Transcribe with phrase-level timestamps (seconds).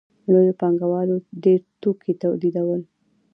[0.31, 2.81] لویو پانګوالو ډېر توکي تولیدول